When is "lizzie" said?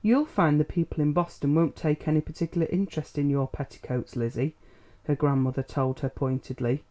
4.16-4.54